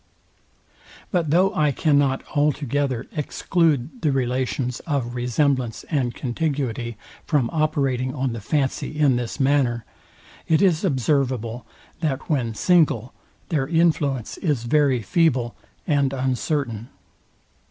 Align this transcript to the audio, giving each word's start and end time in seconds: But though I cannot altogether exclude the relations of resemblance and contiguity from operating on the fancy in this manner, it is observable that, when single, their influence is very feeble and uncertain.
But 1.11 1.29
though 1.29 1.53
I 1.53 1.71
cannot 1.71 2.23
altogether 2.33 3.05
exclude 3.15 4.01
the 4.01 4.11
relations 4.11 4.79
of 4.87 5.13
resemblance 5.13 5.83
and 5.91 6.15
contiguity 6.15 6.97
from 7.27 7.51
operating 7.53 8.11
on 8.15 8.33
the 8.33 8.41
fancy 8.41 8.97
in 8.97 9.15
this 9.15 9.39
manner, 9.39 9.85
it 10.47 10.59
is 10.59 10.83
observable 10.83 11.67
that, 11.99 12.31
when 12.31 12.55
single, 12.55 13.13
their 13.49 13.67
influence 13.67 14.37
is 14.39 14.63
very 14.63 15.03
feeble 15.03 15.53
and 15.85 16.13
uncertain. 16.13 16.89